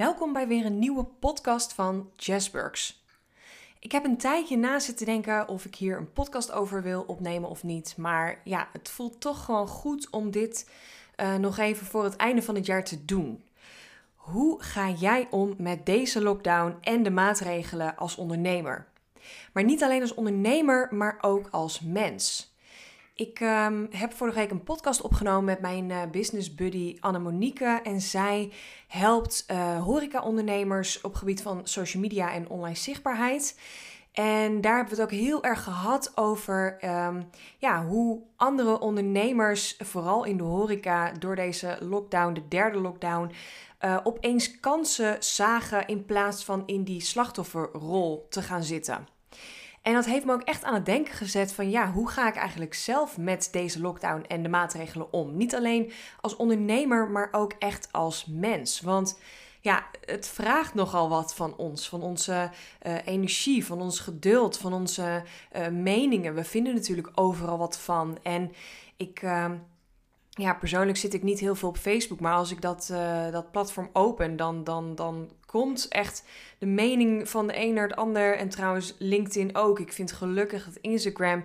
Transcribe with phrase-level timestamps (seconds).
[0.00, 3.04] Welkom bij weer een nieuwe podcast van Jazzburgs.
[3.78, 7.48] Ik heb een tijdje na zitten denken of ik hier een podcast over wil opnemen
[7.48, 7.94] of niet.
[7.96, 10.70] Maar ja, het voelt toch gewoon goed om dit
[11.16, 13.42] uh, nog even voor het einde van het jaar te doen.
[14.14, 18.86] Hoe ga jij om met deze lockdown en de maatregelen als ondernemer?
[19.52, 22.49] Maar niet alleen als ondernemer, maar ook als mens.
[23.20, 27.80] Ik um, heb vorige week een podcast opgenomen met mijn uh, business buddy Anne-Monique.
[27.82, 28.52] En zij
[28.88, 33.58] helpt uh, horeca-ondernemers op gebied van social media en online zichtbaarheid.
[34.12, 39.76] En daar hebben we het ook heel erg gehad over um, ja, hoe andere ondernemers,
[39.78, 43.32] vooral in de horeca, door deze lockdown, de derde lockdown,
[43.80, 49.19] uh, opeens kansen zagen in plaats van in die slachtofferrol te gaan zitten.
[49.82, 52.36] En dat heeft me ook echt aan het denken gezet van ja, hoe ga ik
[52.36, 55.36] eigenlijk zelf met deze lockdown en de maatregelen om?
[55.36, 58.80] Niet alleen als ondernemer, maar ook echt als mens.
[58.80, 59.18] Want
[59.60, 62.50] ja, het vraagt nogal wat van ons, van onze
[62.86, 65.22] uh, energie, van ons geduld, van onze
[65.56, 66.34] uh, meningen.
[66.34, 68.18] We vinden natuurlijk overal wat van.
[68.22, 68.52] En
[68.96, 69.50] ik, uh,
[70.40, 73.50] ja, persoonlijk zit ik niet heel veel op Facebook, maar als ik dat, uh, dat
[73.50, 76.24] platform open, dan, dan, dan komt echt
[76.58, 78.36] de mening van de een naar het ander.
[78.36, 79.78] En trouwens, LinkedIn ook.
[79.78, 81.44] Ik vind gelukkig dat Instagram,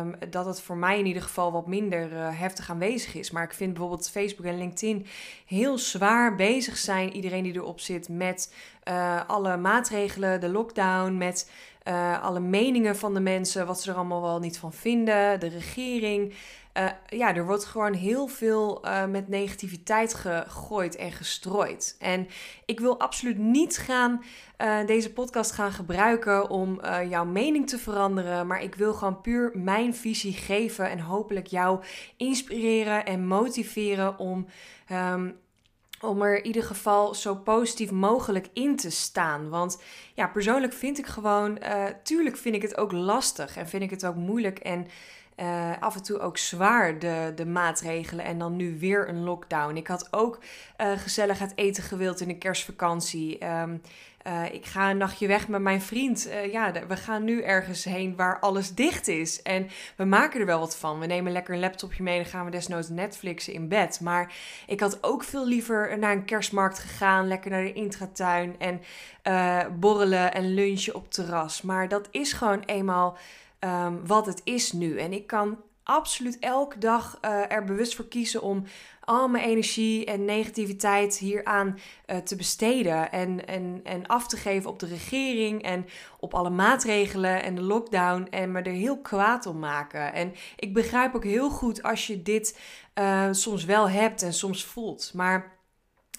[0.00, 3.30] um, dat het voor mij in ieder geval wat minder uh, heftig aanwezig is.
[3.30, 5.06] Maar ik vind bijvoorbeeld Facebook en LinkedIn
[5.46, 8.54] heel zwaar bezig zijn, iedereen die erop zit, met
[8.88, 11.50] uh, alle maatregelen, de lockdown, met
[12.22, 16.34] alle meningen van de mensen, wat ze er allemaal wel niet van vinden, de regering.
[16.78, 21.96] Uh, ja, er wordt gewoon heel veel uh, met negativiteit gegooid en gestrooid.
[21.98, 22.28] En
[22.64, 24.22] ik wil absoluut niet gaan
[24.58, 28.46] uh, deze podcast gaan gebruiken om jouw mening te veranderen.
[28.46, 31.82] Maar ik wil gewoon puur mijn visie geven en hopelijk jou
[32.16, 34.46] inspireren en motiveren om.
[34.92, 35.40] Um,
[36.00, 39.48] om er in ieder geval zo positief mogelijk in te staan.
[39.48, 39.82] Want
[40.14, 41.58] ja, persoonlijk vind ik gewoon,
[42.02, 44.58] tuurlijk vind ik het ook lastig en vind ik het ook moeilijk.
[44.58, 44.86] En
[45.36, 49.76] uh, af en toe ook zwaar de, de maatregelen en dan nu weer een lockdown.
[49.76, 50.38] Ik had ook
[50.80, 53.46] uh, gezellig het eten gewild in de kerstvakantie.
[53.46, 53.80] Um,
[54.26, 56.30] uh, ik ga een nachtje weg met mijn vriend.
[56.50, 59.42] ja, we gaan nu ergens heen waar alles dicht is.
[59.42, 60.98] En we maken er wel wat van.
[60.98, 64.00] We nemen lekker een laptopje mee en gaan we desnoods Netflixen in bed.
[64.00, 64.34] Maar
[64.66, 67.28] ik had ook veel liever naar een kerstmarkt gegaan.
[67.28, 68.80] Lekker naar de intratuin en
[69.80, 71.62] borrelen en lunchen op terras.
[71.62, 73.16] Maar dat is gewoon eenmaal
[73.64, 74.98] um, wat het is nu.
[74.98, 78.64] En ik kan absoluut elke dag uh, er bewust voor kiezen om
[79.04, 83.12] al mijn energie en negativiteit hieraan uh, te besteden.
[83.12, 85.86] En, en, en af te geven op de regering en
[86.20, 88.26] op alle maatregelen en de lockdown.
[88.30, 90.12] En me er heel kwaad om maken.
[90.12, 92.58] En ik begrijp ook heel goed als je dit
[92.94, 95.10] uh, soms wel hebt en soms voelt.
[95.14, 95.60] Maar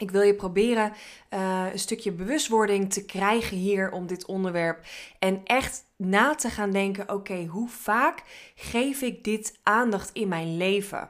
[0.04, 0.94] ik wil je proberen
[1.34, 4.86] uh, een stukje bewustwording te krijgen hier om dit onderwerp.
[5.20, 8.24] En echt na te gaan denken: oké, hoe vaak
[8.56, 11.10] geef ik dit aandacht in mijn leven?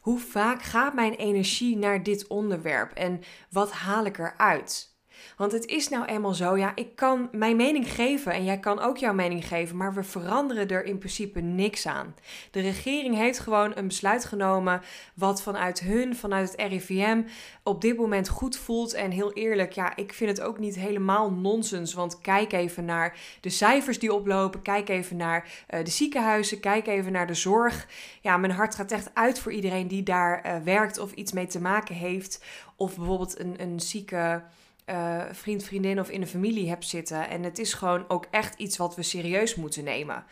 [0.00, 4.95] Hoe vaak gaat mijn energie naar dit onderwerp en wat haal ik eruit?
[5.36, 8.80] Want het is nou eenmaal zo, ja, ik kan mijn mening geven en jij kan
[8.80, 12.14] ook jouw mening geven, maar we veranderen er in principe niks aan.
[12.50, 14.82] De regering heeft gewoon een besluit genomen
[15.14, 17.22] wat vanuit hun, vanuit het RIVM,
[17.62, 18.94] op dit moment goed voelt.
[18.94, 23.18] En heel eerlijk, ja, ik vind het ook niet helemaal nonsens, want kijk even naar
[23.40, 27.86] de cijfers die oplopen, kijk even naar uh, de ziekenhuizen, kijk even naar de zorg.
[28.20, 31.46] Ja, mijn hart gaat echt uit voor iedereen die daar uh, werkt of iets mee
[31.46, 32.44] te maken heeft.
[32.76, 34.42] Of bijvoorbeeld een, een zieke
[34.90, 37.28] uh, vriend, vriendin of in de familie hebt zitten.
[37.28, 40.24] En het is gewoon ook echt iets wat we serieus moeten nemen.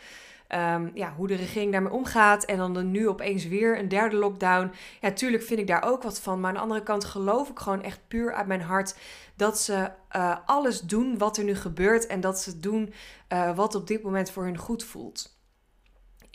[0.49, 2.45] Um, ja, hoe de regering daarmee omgaat.
[2.45, 4.71] En dan nu opeens weer een derde lockdown.
[5.01, 6.39] Ja, tuurlijk vind ik daar ook wat van.
[6.39, 8.95] Maar aan de andere kant geloof ik gewoon echt puur uit mijn hart
[9.35, 12.07] dat ze uh, alles doen wat er nu gebeurt.
[12.07, 12.93] En dat ze doen
[13.33, 15.34] uh, wat op dit moment voor hun goed voelt.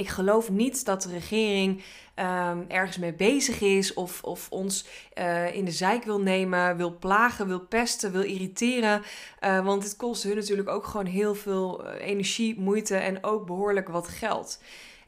[0.01, 1.83] Ik geloof niet dat de regering
[2.17, 4.87] um, ergens mee bezig is of, of ons
[5.19, 9.03] uh, in de zijk wil nemen, wil plagen, wil pesten, wil irriteren.
[9.45, 13.47] Uh, want het kost hun natuurlijk ook gewoon heel veel eh, energie, moeite en ook
[13.47, 14.59] behoorlijk wat geld.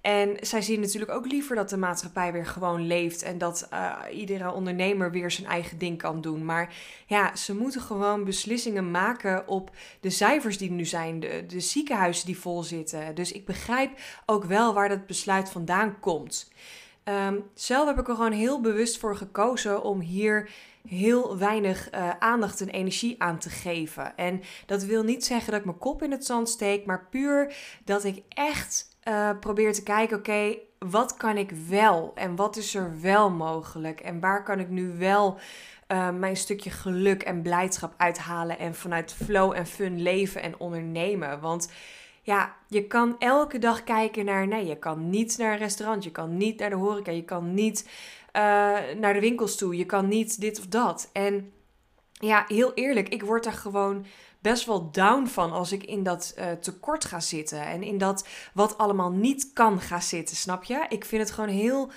[0.02, 3.98] En zij zien natuurlijk ook liever dat de maatschappij weer gewoon leeft en dat uh,
[4.12, 6.44] iedere ondernemer weer zijn eigen ding kan doen.
[6.44, 6.74] Maar
[7.06, 9.70] ja, ze moeten gewoon beslissingen maken op
[10.00, 13.14] de cijfers die nu zijn, de, de ziekenhuizen die vol zitten.
[13.14, 13.90] Dus ik begrijp
[14.26, 16.50] ook wel waar dat besluit vandaan komt.
[17.04, 20.50] Um, zelf heb ik er gewoon heel bewust voor gekozen om hier
[20.88, 24.16] heel weinig uh, aandacht en energie aan te geven.
[24.16, 27.54] En dat wil niet zeggen dat ik mijn kop in het zand steek, maar puur
[27.84, 32.74] dat ik echt uh, probeer te kijken: oké, wat kan ik wel en wat is
[32.74, 35.38] er wel mogelijk en waar kan ik nu wel
[35.88, 41.40] uh, mijn stukje geluk en blijdschap uithalen en vanuit flow en fun leven en ondernemen.
[41.40, 41.70] Want
[42.22, 46.10] ja, je kan elke dag kijken naar, nee, je kan niet naar een restaurant, je
[46.10, 47.88] kan niet naar de horeca, je kan niet
[48.36, 48.42] uh,
[48.98, 51.10] naar de winkels toe, je kan niet dit of dat.
[51.12, 51.52] En
[52.12, 54.06] ja, heel eerlijk, ik word daar gewoon
[54.42, 58.26] best wel down van als ik in dat uh, tekort ga zitten en in dat
[58.52, 60.86] wat allemaal niet kan ga zitten, snap je?
[60.88, 61.90] Ik vind het gewoon heel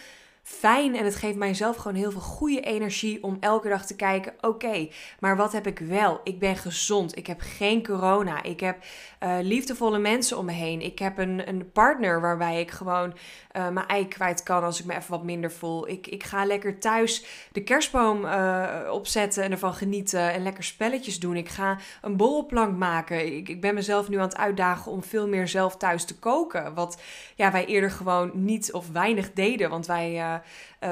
[0.48, 4.34] fijn en het geeft mijzelf gewoon heel veel goede energie om elke dag te kijken:
[4.42, 4.88] oké,
[5.20, 6.20] maar wat heb ik wel?
[6.24, 8.78] Ik ben gezond, ik heb geen corona, ik heb
[9.24, 13.14] uh, liefdevolle mensen om me heen, ik heb een, een partner waarbij ik gewoon
[13.58, 15.90] uh, mijn ei kwijt kan als ik me even wat minder voel.
[15.90, 21.20] Ik, ik ga lekker thuis de kerstboom uh, opzetten en ervan genieten en lekker spelletjes
[21.20, 21.36] doen.
[21.36, 23.36] Ik ga een borrelplank maken.
[23.36, 26.74] Ik, ik ben mezelf nu aan het uitdagen om veel meer zelf thuis te koken.
[26.74, 27.02] Wat
[27.36, 30.40] ja, wij eerder gewoon niet of weinig deden, want wij uh,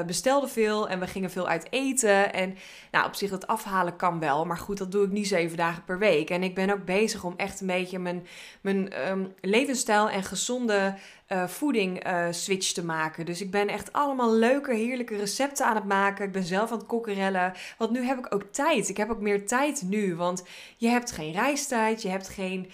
[0.06, 2.32] bestelden veel en we gingen veel uit eten.
[2.32, 2.56] En
[2.90, 5.84] nou, op zich dat afhalen kan wel, maar goed, dat doe ik niet zeven dagen
[5.84, 6.30] per week.
[6.30, 8.26] En ik ben ook bezig om echt een beetje mijn,
[8.60, 10.94] mijn um, levensstijl en gezonde
[11.28, 13.26] uh, voeding uh, switch te maken.
[13.26, 16.24] Dus ik ben echt allemaal leuke, heerlijke recepten aan het maken.
[16.26, 17.52] Ik ben zelf aan het kokkerellen.
[17.78, 18.88] Want nu heb ik ook tijd.
[18.88, 20.16] Ik heb ook meer tijd nu.
[20.16, 20.44] Want
[20.76, 22.02] je hebt geen reistijd.
[22.02, 22.70] Je hebt geen,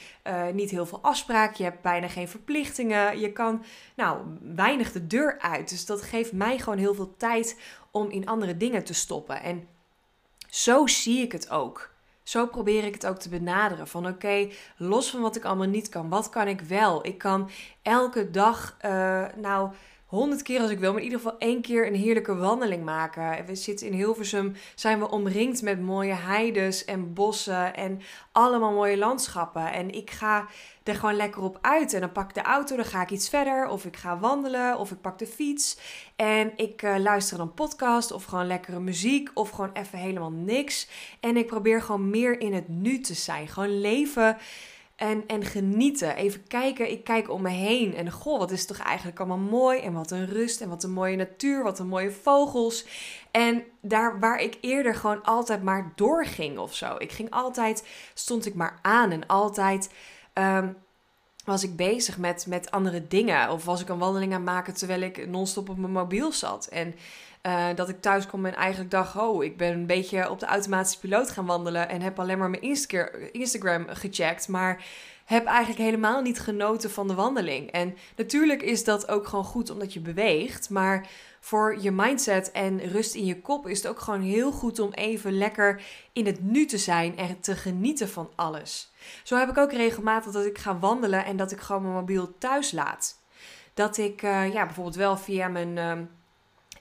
[0.52, 1.55] niet heel veel afspraken.
[1.56, 3.20] Je hebt bijna geen verplichtingen.
[3.20, 3.64] Je kan
[3.96, 4.19] nou
[4.55, 5.69] weinig de deur uit.
[5.69, 7.60] Dus dat geeft mij gewoon heel veel tijd
[7.90, 9.42] om in andere dingen te stoppen.
[9.42, 9.68] En
[10.48, 11.90] zo zie ik het ook.
[12.22, 13.88] Zo probeer ik het ook te benaderen.
[13.88, 17.06] Van oké, los van wat ik allemaal niet kan, wat kan ik wel?
[17.06, 17.50] Ik kan
[17.82, 19.70] elke dag, uh, nou,
[20.10, 23.46] honderd keer als ik wil, maar in ieder geval één keer een heerlijke wandeling maken.
[23.46, 28.00] We zitten in Hilversum, zijn we omringd met mooie heides en bossen en
[28.32, 29.72] allemaal mooie landschappen.
[29.72, 30.46] En ik ga
[30.82, 31.92] er gewoon lekker op uit.
[31.92, 33.68] En dan pak ik de auto, dan ga ik iets verder.
[33.68, 35.78] Of ik ga wandelen, of ik pak de fiets.
[36.16, 40.88] En ik uh, luister dan podcast, of gewoon lekkere muziek, of gewoon even helemaal niks.
[41.20, 43.48] En ik probeer gewoon meer in het nu te zijn.
[43.48, 44.36] Gewoon leven
[45.00, 46.17] en, en genieten.
[46.17, 47.94] Even kijken, ik kijk om me heen.
[47.94, 49.81] En goh, wat is toch eigenlijk allemaal mooi.
[49.81, 52.87] En wat een rust en wat een mooie natuur, wat een mooie vogels.
[53.31, 56.94] En daar waar ik eerder gewoon altijd maar doorging of zo.
[56.99, 59.91] Ik ging altijd, stond ik maar aan en altijd...
[60.35, 60.76] Um,
[61.50, 63.50] was ik bezig met, met andere dingen.
[63.50, 66.67] Of was ik een wandeling aan het maken terwijl ik non-stop op mijn mobiel zat.
[66.67, 66.94] En
[67.43, 70.47] uh, dat ik thuis kwam en eigenlijk dacht: Oh, ik ben een beetje op de
[70.47, 71.88] automatische piloot gaan wandelen.
[71.88, 72.79] En heb alleen maar mijn
[73.32, 74.49] Instagram gecheckt.
[74.49, 74.85] Maar
[75.30, 77.70] heb eigenlijk helemaal niet genoten van de wandeling.
[77.70, 80.70] En natuurlijk is dat ook gewoon goed omdat je beweegt.
[80.70, 81.08] Maar
[81.40, 84.92] voor je mindset en rust in je kop is het ook gewoon heel goed om
[84.92, 85.82] even lekker
[86.12, 88.92] in het nu te zijn en te genieten van alles.
[89.22, 92.38] Zo heb ik ook regelmatig dat ik ga wandelen en dat ik gewoon mijn mobiel
[92.38, 93.18] thuis laat.
[93.74, 95.76] Dat ik uh, ja, bijvoorbeeld wel via mijn.
[95.76, 96.06] Uh,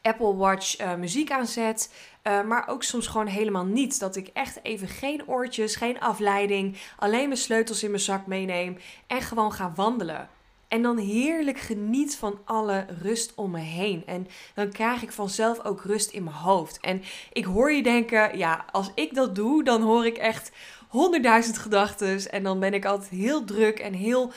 [0.01, 1.93] Apple Watch uh, muziek aanzet.
[2.29, 3.99] Uh, maar ook soms gewoon helemaal niet.
[3.99, 6.77] Dat ik echt even geen oortjes, geen afleiding.
[6.97, 8.77] Alleen mijn sleutels in mijn zak meeneem.
[9.07, 10.29] En gewoon ga wandelen.
[10.67, 14.03] En dan heerlijk geniet van alle rust om me heen.
[14.05, 16.79] En dan krijg ik vanzelf ook rust in mijn hoofd.
[16.79, 17.01] En
[17.33, 20.51] ik hoor je denken, ja, als ik dat doe, dan hoor ik echt
[20.87, 22.31] honderdduizend gedachten.
[22.31, 24.31] En dan ben ik altijd heel druk en heel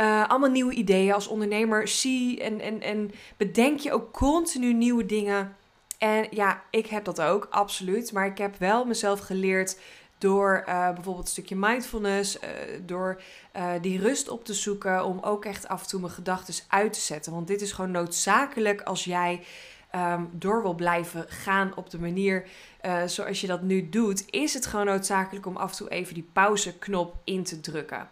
[0.00, 1.12] uh, allemaal nieuwe ideeën.
[1.12, 5.56] Als ondernemer zie en, en, en bedenk je ook continu nieuwe dingen.
[5.98, 8.12] En ja, ik heb dat ook, absoluut.
[8.12, 9.78] Maar ik heb wel mezelf geleerd
[10.18, 12.48] door uh, bijvoorbeeld een stukje mindfulness, uh,
[12.86, 13.22] door
[13.56, 16.92] uh, die rust op te zoeken, om ook echt af en toe mijn gedachten uit
[16.92, 17.32] te zetten.
[17.32, 19.44] Want dit is gewoon noodzakelijk als jij
[19.94, 22.46] um, door wil blijven gaan op de manier
[23.06, 24.30] zoals je dat nu doet.
[24.30, 28.08] Is het gewoon noodzakelijk om af en toe even die pauzeknop in te drukken.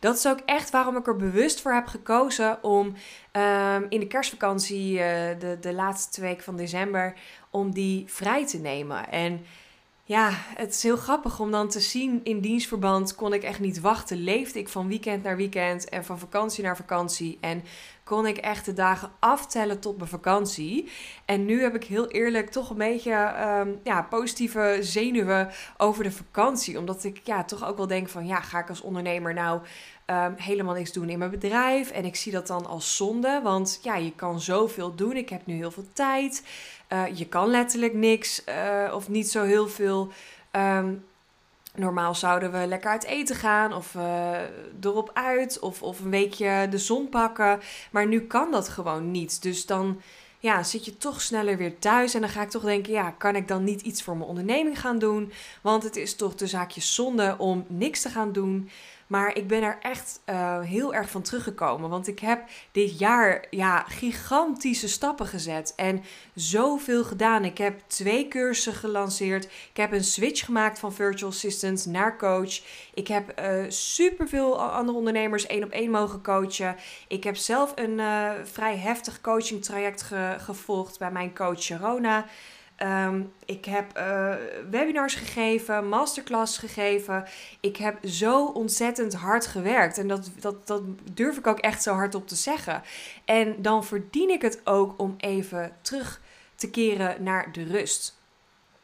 [0.00, 2.86] Dat is ook echt waarom ik er bewust voor heb gekozen om
[3.32, 4.98] um, in de kerstvakantie, uh,
[5.38, 7.14] de, de laatste week van december,
[7.50, 9.10] om die vrij te nemen.
[9.10, 9.44] En
[10.06, 13.80] ja, het is heel grappig om dan te zien in dienstverband kon ik echt niet
[13.80, 14.16] wachten.
[14.24, 17.38] Leefde ik van weekend naar weekend en van vakantie naar vakantie.
[17.40, 17.62] En
[18.04, 20.90] kon ik echt de dagen aftellen tot mijn vakantie.
[21.24, 26.12] En nu heb ik heel eerlijk toch een beetje um, ja, positieve zenuwen over de
[26.12, 26.78] vakantie.
[26.78, 29.60] Omdat ik ja, toch ook wel denk van ja, ga ik als ondernemer nou
[30.06, 31.90] um, helemaal niks doen in mijn bedrijf?
[31.90, 33.40] En ik zie dat dan als zonde.
[33.42, 35.16] Want ja, je kan zoveel doen.
[35.16, 36.44] Ik heb nu heel veel tijd.
[36.92, 40.12] Uh, je kan letterlijk niks uh, of niet zo heel veel.
[40.52, 41.04] Um,
[41.76, 44.38] Normaal zouden we lekker uit eten gaan of uh,
[44.80, 47.60] erop uit of, of een weekje de zon pakken.
[47.90, 49.42] Maar nu kan dat gewoon niet.
[49.42, 50.00] Dus dan
[50.38, 52.14] ja, zit je toch sneller weer thuis.
[52.14, 54.80] En dan ga ik toch denken, ja, kan ik dan niet iets voor mijn onderneming
[54.80, 55.32] gaan doen?
[55.62, 58.70] Want het is toch de zaakje zonde om niks te gaan doen.
[59.06, 61.90] Maar ik ben er echt uh, heel erg van teruggekomen.
[61.90, 62.42] Want ik heb
[62.72, 65.72] dit jaar ja, gigantische stappen gezet.
[65.76, 66.02] En
[66.34, 67.44] zoveel gedaan.
[67.44, 69.44] Ik heb twee cursussen gelanceerd.
[69.44, 72.60] Ik heb een switch gemaakt van virtual assistant naar coach.
[72.94, 76.76] Ik heb uh, superveel andere ondernemers één op één mogen coachen.
[77.08, 82.26] Ik heb zelf een uh, vrij heftig coaching traject ge gevolgd bij mijn coach Sharona.
[82.82, 84.34] Um, ik heb uh,
[84.70, 87.24] webinars gegeven, masterclass gegeven.
[87.60, 89.98] Ik heb zo ontzettend hard gewerkt.
[89.98, 92.82] En dat, dat, dat durf ik ook echt zo hard op te zeggen.
[93.24, 96.20] En dan verdien ik het ook om even terug
[96.54, 98.18] te keren naar de rust.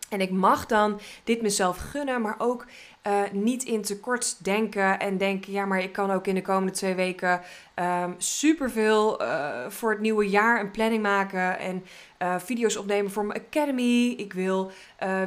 [0.08, 2.66] En ik mag dan dit mezelf gunnen, maar ook
[3.06, 6.72] uh, niet in tekort denken en denken: ja, maar ik kan ook in de komende
[6.72, 7.40] twee weken
[7.76, 11.84] um, superveel uh, voor het nieuwe jaar een planning maken en
[12.22, 14.14] uh, video's opnemen voor mijn academy.
[14.16, 14.70] Ik wil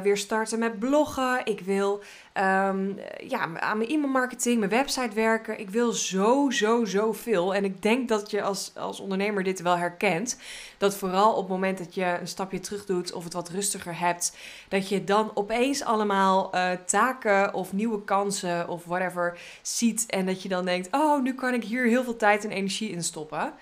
[0.02, 1.40] weer starten met bloggen.
[1.44, 2.02] Ik wil
[2.34, 2.98] um,
[3.28, 5.60] ja, aan mijn e-mailmarketing, mijn website werken.
[5.60, 7.54] Ik wil zo, zo, zo veel.
[7.54, 10.38] En ik denk dat je als, als ondernemer dit wel herkent.
[10.78, 13.98] Dat vooral op het moment dat je een stapje terug doet of het wat rustiger
[13.98, 14.36] hebt,
[14.68, 16.50] dat je dan opeens allemaal
[16.86, 20.06] taken of nieuwe kansen of whatever ziet.
[20.06, 22.90] En dat je dan denkt: oh, nu kan ik hier heel veel tijd en energie
[22.90, 23.54] in stoppen.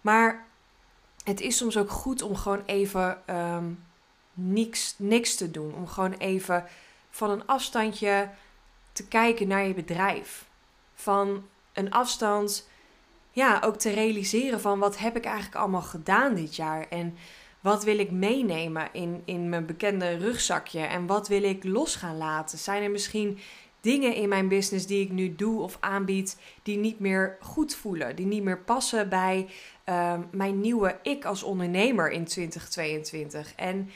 [0.00, 0.46] Maar
[1.24, 3.84] het is soms ook goed om gewoon even um,
[4.32, 5.74] niks, niks te doen.
[5.74, 6.64] Om gewoon even
[7.10, 8.30] van een afstandje
[8.92, 10.46] te kijken naar je bedrijf.
[10.94, 12.68] Van een afstand,
[13.32, 16.88] ja, ook te realiseren van wat heb ik eigenlijk allemaal gedaan dit jaar.
[16.88, 17.16] En
[17.60, 20.80] wat wil ik meenemen in, in mijn bekende rugzakje?
[20.80, 22.58] En wat wil ik los gaan laten?
[22.58, 23.38] Zijn er misschien
[23.80, 28.16] dingen in mijn business die ik nu doe of aanbied, die niet meer goed voelen,
[28.16, 29.48] die niet meer passen bij
[29.88, 33.52] uh, mijn nieuwe ik als ondernemer in 2022.
[33.54, 33.90] En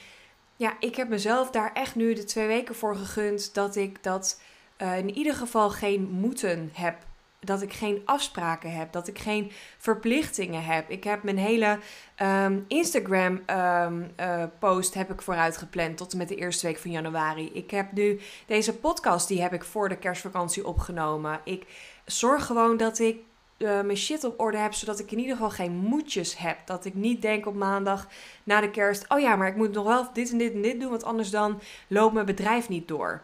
[0.57, 4.41] ja, ik heb mezelf daar echt nu de twee weken voor gegund dat ik dat
[4.83, 6.97] uh, in ieder geval geen moeten heb
[7.45, 10.91] dat ik geen afspraken heb, dat ik geen verplichtingen heb.
[10.91, 11.79] Ik heb mijn hele
[12.23, 16.79] um, Instagram um, uh, post heb ik vooruit gepland tot en met de eerste week
[16.79, 17.51] van januari.
[17.53, 21.41] Ik heb nu deze podcast, die heb ik voor de kerstvakantie opgenomen.
[21.45, 21.67] Ik
[22.05, 23.17] zorg gewoon dat ik
[23.59, 26.59] uh, mijn shit op orde heb, zodat ik in ieder geval geen moedjes heb.
[26.67, 28.09] Dat ik niet denk op maandag
[28.45, 30.81] na de kerst, oh ja, maar ik moet nog wel dit en dit en dit
[30.81, 33.23] doen, want anders dan loopt mijn bedrijf niet door.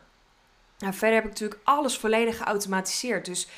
[0.79, 3.25] Nou, verder heb ik natuurlijk alles volledig geautomatiseerd.
[3.25, 3.49] Dus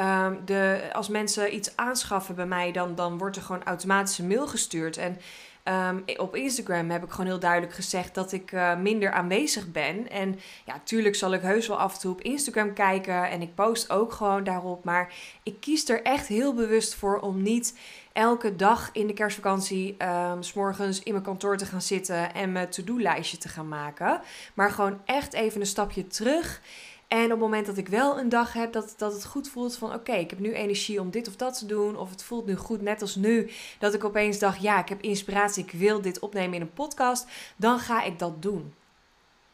[0.00, 4.26] Um, de, als mensen iets aanschaffen bij mij, dan, dan wordt er gewoon automatisch een
[4.26, 4.96] mail gestuurd.
[4.96, 5.18] En
[5.64, 10.10] um, op Instagram heb ik gewoon heel duidelijk gezegd dat ik uh, minder aanwezig ben.
[10.10, 13.30] En ja, tuurlijk zal ik heus wel af en toe op Instagram kijken.
[13.30, 14.84] En ik post ook gewoon daarop.
[14.84, 15.12] Maar
[15.42, 17.78] ik kies er echt heel bewust voor om niet
[18.12, 22.52] elke dag in de kerstvakantie um, s morgens in mijn kantoor te gaan zitten en
[22.52, 24.20] mijn to-do-lijstje te gaan maken.
[24.54, 26.60] Maar gewoon echt even een stapje terug.
[27.08, 29.76] En op het moment dat ik wel een dag heb dat, dat het goed voelt
[29.76, 31.96] van oké, ik heb nu energie om dit of dat te doen.
[31.96, 35.02] Of het voelt nu goed, net als nu, dat ik opeens dacht, ja, ik heb
[35.02, 37.26] inspiratie, ik wil dit opnemen in een podcast.
[37.56, 38.74] Dan ga ik dat doen.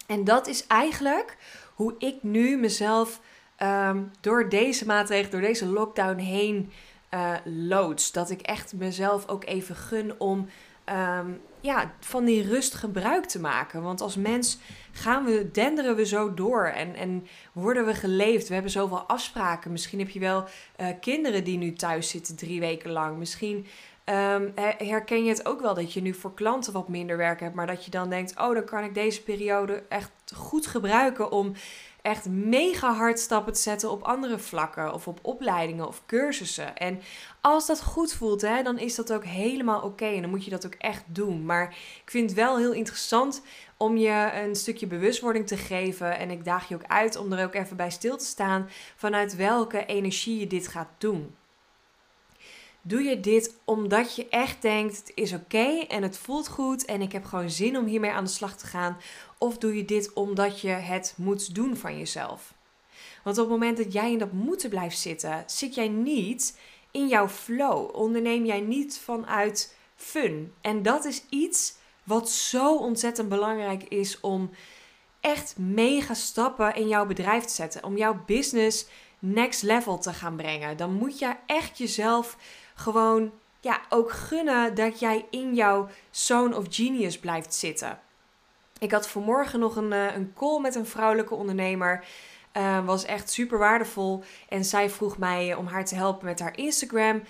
[0.06, 1.36] En dat is eigenlijk
[1.74, 3.20] hoe ik nu mezelf
[3.56, 6.72] ehm, door deze maatregelen, door deze lockdown heen
[7.10, 8.12] uh, loods.
[8.12, 10.48] Dat ik echt mezelf ook even gun om
[10.84, 11.30] Ehm,
[11.60, 13.82] ja, van die rust gebruik te maken.
[13.82, 14.58] Want als mens
[14.94, 18.48] gaan we, denderen we zo door en, en worden we geleefd.
[18.48, 19.72] We hebben zoveel afspraken.
[19.72, 20.44] Misschien heb je wel
[20.80, 23.18] uh, kinderen die nu thuis zitten drie weken lang.
[23.18, 23.66] Misschien
[24.04, 27.54] um, herken je het ook wel dat je nu voor klanten wat minder werk hebt.
[27.54, 31.52] Maar dat je dan denkt, oh, dan kan ik deze periode echt goed gebruiken om
[32.04, 36.76] echt mega hard stappen te zetten op andere vlakken of op opleidingen of cursussen.
[36.76, 37.00] En
[37.40, 40.50] als dat goed voelt, hè, dan is dat ook helemaal oké en dan moet je
[40.50, 41.44] dat ook echt doen.
[41.44, 41.68] Maar
[42.04, 43.42] ik vind het wel heel interessant
[43.76, 47.44] om je een stukje bewustwording te geven en ik daag je ook uit om er
[47.44, 51.34] ook even bij stil te staan vanuit welke energie je dit gaat doen.
[52.86, 57.02] Doe je dit omdat je echt denkt: het is oké en het voelt goed en
[57.02, 58.96] ik heb gewoon zin om hiermee aan de slag te gaan?
[59.38, 62.54] Of doe je dit omdat je het moet doen van jezelf?
[63.22, 66.58] Want op het moment dat jij in dat moeten blijft zitten, zit jij niet
[66.90, 67.96] in jouw flow.
[67.96, 70.52] Onderneem jij niet vanuit fun.
[70.60, 74.50] En dat is iets wat zo ontzettend belangrijk is om
[75.20, 77.84] echt mega stappen in jouw bedrijf te zetten.
[77.84, 78.86] Om jouw business
[79.18, 80.76] next level te gaan brengen.
[80.76, 82.36] Dan moet je echt jezelf
[82.74, 87.98] gewoon ja, ook gunnen dat jij in jouw zone of genius blijft zitten.
[88.78, 92.04] Ik had vanmorgen nog een, eh, een call met een vrouwelijke ondernemer.
[92.56, 94.24] Uh, was echt super waardevol.
[94.48, 97.22] En zij vroeg mij om haar te helpen met haar Instagram.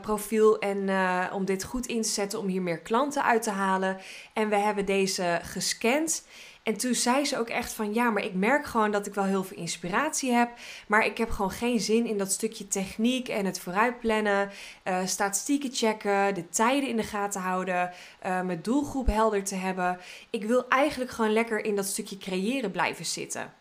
[0.00, 0.88] Profiel en
[1.32, 3.98] om dit goed in te zetten om hier meer klanten uit te halen.
[4.32, 6.24] En we hebben deze gescand.
[6.66, 9.24] En toen zei ze ook echt van ja, maar ik merk gewoon dat ik wel
[9.24, 10.50] heel veel inspiratie heb.
[10.86, 14.50] Maar ik heb gewoon geen zin in dat stukje techniek en het vooruitplannen.
[14.84, 17.92] Uh, statistieken checken, de tijden in de gaten houden.
[18.26, 19.98] Uh, mijn doelgroep helder te hebben.
[20.30, 23.52] Ik wil eigenlijk gewoon lekker in dat stukje creëren blijven zitten.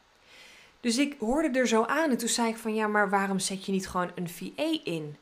[0.79, 3.65] Dus ik hoorde er zo aan en toen zei ik van ja, maar waarom zet
[3.65, 5.17] je niet gewoon een VA in?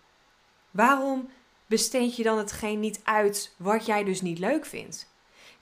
[0.72, 1.30] Waarom
[1.66, 5.12] besteed je dan hetgeen niet uit wat jij dus niet leuk vindt?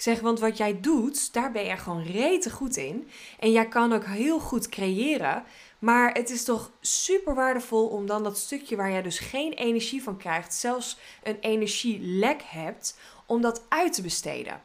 [0.02, 3.10] Ik zeg, want wat jij doet, daar ben je gewoon rete goed in.
[3.40, 5.44] En jij kan ook heel goed creëren.
[5.80, 10.04] Maar het is toch super waardevol om dan dat stukje waar jij dus geen energie
[10.04, 14.62] van krijgt, zelfs een energielek hebt, om dat uit te besteden.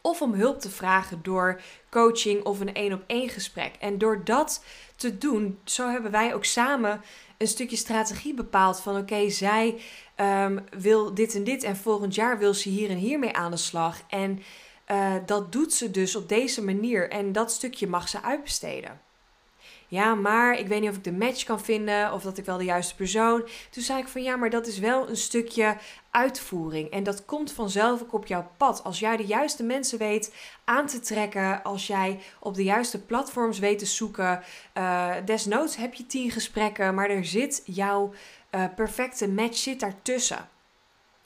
[0.00, 1.60] Of om hulp te vragen door
[1.90, 3.74] coaching of een één op één gesprek.
[3.80, 4.64] En door dat
[4.96, 7.00] te doen, zo hebben wij ook samen
[7.38, 9.80] een stukje strategie bepaald van oké, zij
[10.22, 13.50] um, wil dit en dit en volgend jaar wil ze hier en hier mee aan
[13.50, 14.02] de slag.
[14.08, 14.42] En
[14.90, 19.00] uh, dat doet ze dus op deze manier en dat stukje mag ze uitbesteden.
[19.92, 22.58] Ja, maar ik weet niet of ik de match kan vinden of dat ik wel
[22.58, 23.48] de juiste persoon.
[23.70, 25.76] Toen zei ik van ja, maar dat is wel een stukje
[26.10, 26.90] uitvoering.
[26.90, 28.84] En dat komt vanzelf ook op jouw pad.
[28.84, 30.34] Als jij de juiste mensen weet
[30.64, 34.42] aan te trekken, als jij op de juiste platforms weet te zoeken.
[34.78, 38.12] Uh, desnoods heb je tien gesprekken, maar er zit jouw
[38.50, 40.48] uh, perfecte match zit daartussen.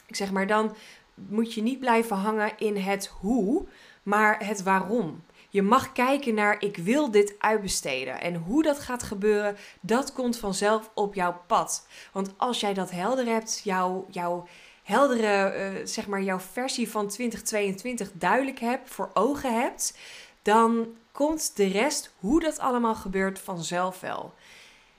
[0.06, 0.76] Ik zeg maar, dan
[1.14, 3.66] moet je niet blijven hangen in het hoe,
[4.02, 5.22] maar het waarom.
[5.56, 8.20] Je mag kijken naar ik wil dit uitbesteden.
[8.20, 11.86] En hoe dat gaat gebeuren, dat komt vanzelf op jouw pad.
[12.12, 14.46] Want als jij dat helder hebt, jouw, jouw
[14.82, 19.98] heldere, uh, zeg maar jouw versie van 2022 duidelijk hebt, voor ogen hebt,
[20.42, 24.34] dan komt de rest, hoe dat allemaal gebeurt, vanzelf wel.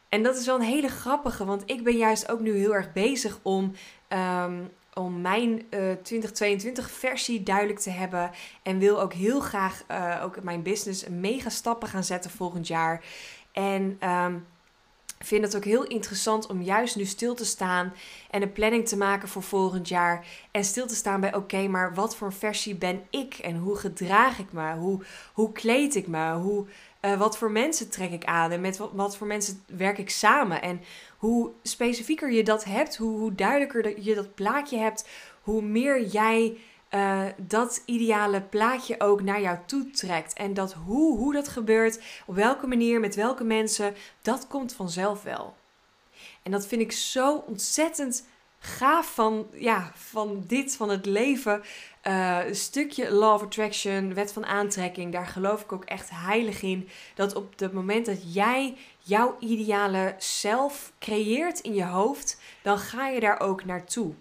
[0.10, 2.94] En dat is wel een hele grappige, want ik ben juist ook nu heel erg
[2.94, 3.74] bezig om,
[4.10, 8.32] um, om mijn uh, eh, 2022 versie duidelijk te hebben.
[8.64, 13.04] En wil ook heel graag uh, ook mijn business mega stappen gaan zetten volgend jaar.
[13.52, 14.46] En um,
[15.20, 17.94] vind het ook heel interessant om juist nu stil te staan
[18.30, 20.26] en een planning te maken voor volgend jaar.
[20.52, 24.40] En stil te staan bij: oké, maar wat voor versie ben ik en hoe gedraag
[24.40, 24.74] ik me?
[24.74, 26.34] Hoe, hoe kleed ik me?
[26.34, 26.68] Hoe,
[27.08, 30.10] uh, wat voor mensen trek ik aan en met wat, wat, voor mensen werk ik
[30.10, 30.62] samen?
[30.62, 30.82] En
[31.18, 35.08] hoe specifieker je dat hebt, hoe, hoe duidelijker je dat plaatje hebt,
[35.42, 36.58] hoe meer jij
[36.92, 40.34] uh, dat ideale plaatje ook naar jou toe trekt.
[40.34, 45.24] En dat hoe, hoe dat gebeurt, op welke manier, met welke mensen, dat komt vanzelf
[45.24, 45.56] wel.
[46.44, 48.26] En dat vind ik zo ontzettend
[48.60, 51.62] gaaf van, ja, van dit, van het leven.
[52.04, 56.62] Uh, een stukje Law of Attraction, wet van aantrekking, daar geloof ik ook echt heilig
[56.62, 56.90] in.
[57.16, 63.08] Dat op het moment dat jij jouw ideale zelf creëert in je hoofd, dan ga
[63.08, 64.14] je daar ook naartoe.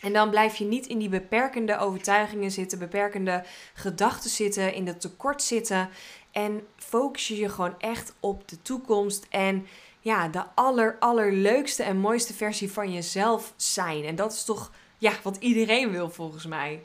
[0.00, 5.00] En dan blijf je niet in die beperkende overtuigingen zitten, beperkende gedachten zitten, in het
[5.00, 5.88] tekort zitten.
[6.30, 9.66] En focus je je gewoon echt op de toekomst en
[10.00, 14.04] ja, de aller, allerleukste en mooiste versie van jezelf zijn.
[14.04, 16.82] En dat is toch ja, wat iedereen wil volgens mij.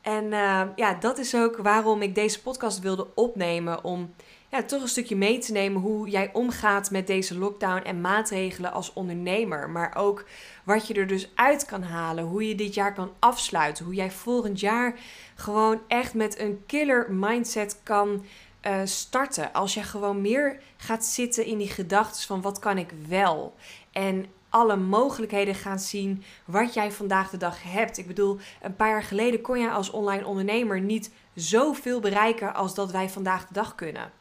[0.00, 3.84] En uh, ja, dat is ook waarom ik deze podcast wilde opnemen.
[3.84, 4.14] Om
[4.48, 8.72] ja, toch een stukje mee te nemen hoe jij omgaat met deze lockdown en maatregelen
[8.72, 9.70] als ondernemer.
[9.70, 10.24] Maar ook
[10.64, 12.24] wat je er dus uit kan halen.
[12.24, 13.84] Hoe je dit jaar kan afsluiten.
[13.84, 14.98] Hoe jij volgend jaar
[15.34, 18.24] gewoon echt met een killer mindset kan
[18.66, 19.52] uh, starten.
[19.52, 23.54] Als je gewoon meer gaat zitten in die gedachten van wat kan ik wel.
[23.92, 27.98] En alle mogelijkheden gaan zien wat jij vandaag de dag hebt.
[27.98, 32.74] Ik bedoel, een paar jaar geleden kon jij als online ondernemer niet zoveel bereiken als
[32.74, 34.12] dat wij vandaag de dag kunnen.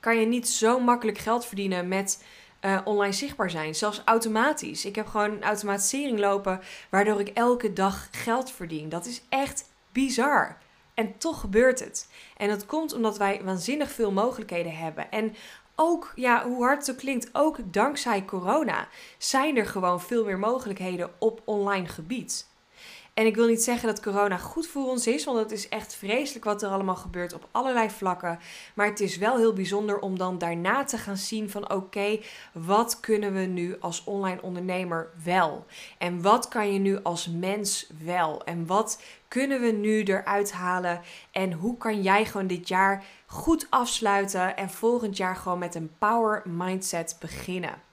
[0.00, 2.24] Kan je niet zo makkelijk geld verdienen met
[2.60, 4.84] uh, online zichtbaar zijn, zelfs automatisch.
[4.84, 8.88] Ik heb gewoon een automatisering lopen waardoor ik elke dag geld verdien.
[8.88, 10.56] Dat is echt bizar.
[10.94, 12.08] En toch gebeurt het.
[12.36, 15.10] En dat komt omdat wij waanzinnig veel mogelijkheden hebben.
[15.10, 15.34] En
[15.74, 20.38] ook, ja, hoe hard het ook klinkt, ook dankzij corona zijn er gewoon veel meer
[20.38, 22.50] mogelijkheden op online gebied.
[23.14, 25.94] En ik wil niet zeggen dat corona goed voor ons is, want het is echt
[25.94, 28.38] vreselijk wat er allemaal gebeurt op allerlei vlakken.
[28.74, 32.20] Maar het is wel heel bijzonder om dan daarna te gaan zien van oké,
[32.52, 35.66] wat kunnen we nu als online ondernemer wel?
[35.98, 38.44] En wat kan je nu als mens wel?
[38.44, 41.00] En wat kunnen we nu eruit halen?
[41.30, 45.90] En hoe kan jij gewoon dit jaar goed afsluiten en volgend jaar gewoon met een
[45.98, 47.91] power mindset beginnen?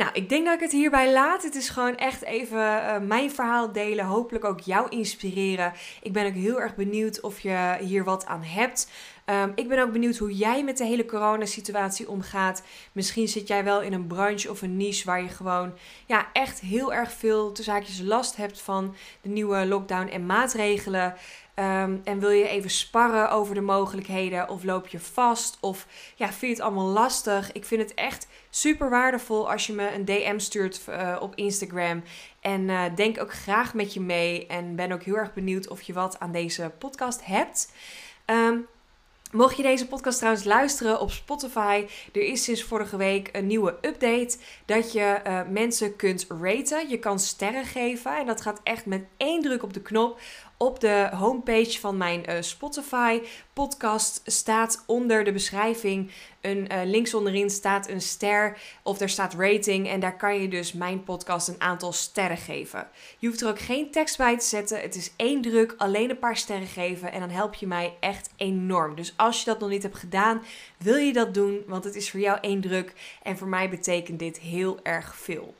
[0.00, 1.42] Nou, ik denk dat ik het hierbij laat.
[1.42, 4.04] Het is gewoon echt even uh, mijn verhaal delen.
[4.04, 5.72] Hopelijk ook jou inspireren.
[6.02, 8.90] Ik ben ook heel erg benieuwd of je hier wat aan hebt.
[9.26, 12.62] Um, ik ben ook benieuwd hoe jij met de hele coronasituatie omgaat.
[12.92, 15.72] Misschien zit jij wel in een branche of een niche waar je gewoon
[16.06, 21.14] ja, echt heel erg veel zaakjes last hebt van de nieuwe lockdown en maatregelen.
[21.60, 24.48] Ehm, en wil je even sparren over de mogelijkheden?
[24.48, 25.58] Of loop je vast?
[25.60, 27.52] Of ja, vind je het allemaal lastig?
[27.52, 32.02] Ik vind het echt super waardevol als je me een DM stuurt uh, op Instagram.
[32.40, 34.46] En uh, denk ook graag met je mee.
[34.46, 37.72] En ben ook heel erg benieuwd of je wat aan deze podcast hebt.
[38.26, 38.66] Um,
[39.32, 43.78] Mocht je deze podcast trouwens luisteren op Spotify, er is sinds vorige week een nieuwe
[43.80, 46.88] update dat je uh, mensen kunt raten.
[46.88, 50.20] Je kan sterren geven en dat gaat echt met één druk op de knop
[50.62, 53.20] op de homepage van mijn uh, Spotify
[53.52, 59.34] podcast staat onder de beschrijving een uh, links onderin staat een ster of er staat
[59.34, 62.88] rating en daar kan je dus mijn podcast een aantal sterren geven.
[63.18, 64.80] Je hoeft er ook geen tekst bij te zetten.
[64.80, 68.30] Het is één druk, alleen een paar sterren geven en dan help je mij echt
[68.36, 68.94] enorm.
[68.94, 70.42] Dus als je dat nog niet hebt gedaan,
[70.78, 72.92] wil je dat doen, want het is voor jou één druk
[73.22, 75.54] en voor mij betekent dit heel erg veel.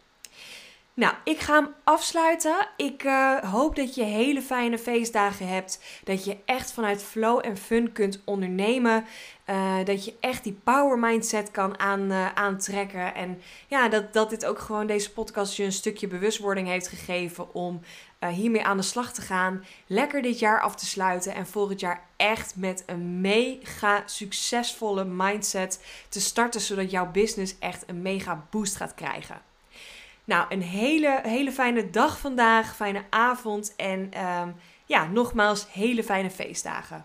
[0.95, 2.69] Nou, ik ga hem afsluiten.
[2.77, 5.81] Ik uh, hoop dat je hele fijne feestdagen hebt.
[6.05, 9.05] Dat je echt vanuit flow en fun kunt ondernemen.
[9.47, 13.15] Uh, dat je echt die power mindset kan aan, uh, aantrekken.
[13.15, 17.55] En ja, dat, dat dit ook gewoon deze podcast je een stukje bewustwording heeft gegeven
[17.55, 17.81] om
[18.29, 19.65] hiermee aan de slag te gaan.
[19.87, 25.85] Lekker dit jaar af te sluiten en volgend jaar echt met een mega succesvolle mindset
[26.09, 26.61] te starten.
[26.61, 29.50] Zodat jouw business echt een mega boost gaat krijgen.
[30.31, 34.01] Nou, een hele, hele fijne dag vandaag, fijne avond en
[34.41, 37.05] um, ja, nogmaals hele fijne feestdagen.